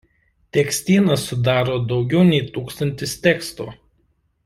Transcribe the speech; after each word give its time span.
Tekstyną 0.55 1.17
sudaro 1.25 1.75
daugiau 1.91 2.25
nei 2.33 2.41
tūkstantis 2.57 3.15
tekstų. 3.29 3.71